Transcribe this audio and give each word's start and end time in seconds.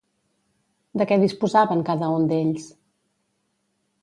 De 1.01 1.05
què 1.11 1.19
disposaven 1.25 1.83
cada 1.91 2.09
un 2.17 2.27
d'ells? 2.33 2.67